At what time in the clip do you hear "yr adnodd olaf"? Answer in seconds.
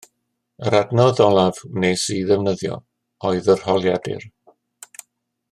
0.69-1.59